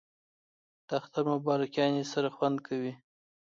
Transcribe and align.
د 0.87 0.89
اختر 0.99 1.23
مبارکیانو 1.31 2.03
سره 2.13 2.27
خوند 2.35 2.57
کوي 2.67 2.93